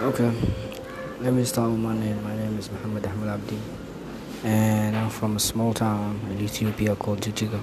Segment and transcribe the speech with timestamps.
[0.00, 0.30] Okay,
[1.22, 2.22] let me start with my name.
[2.22, 3.58] My name is Muhammad Ahmed Abdi,
[4.44, 7.58] and I'm from a small town in Ethiopia called Jijiga.